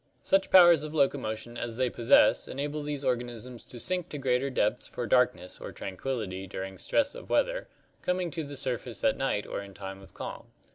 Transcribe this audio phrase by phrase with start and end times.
[0.23, 4.49] Such powers of loco motion as they possess enable these organisms to sink to greater
[4.49, 7.67] depths for darkness or tranquillity during stress of weather,
[8.01, 10.47] coming to the surface at night or in time of calm.